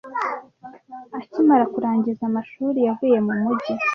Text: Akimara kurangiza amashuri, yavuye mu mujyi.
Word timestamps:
Akimara 1.17 1.65
kurangiza 1.73 2.21
amashuri, 2.29 2.79
yavuye 2.87 3.17
mu 3.25 3.33
mujyi. 3.41 3.73